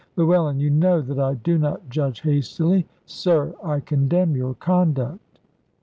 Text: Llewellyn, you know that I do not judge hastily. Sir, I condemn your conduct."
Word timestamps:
Llewellyn, 0.17 0.59
you 0.59 0.71
know 0.71 0.99
that 0.99 1.19
I 1.19 1.35
do 1.35 1.59
not 1.59 1.87
judge 1.87 2.21
hastily. 2.21 2.87
Sir, 3.05 3.53
I 3.63 3.81
condemn 3.81 4.35
your 4.35 4.55
conduct." 4.55 5.37